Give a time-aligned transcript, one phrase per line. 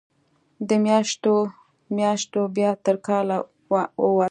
[0.67, 1.35] د میاشتو،
[1.95, 3.27] میاشتو بیا تر کال
[3.71, 4.19] ووته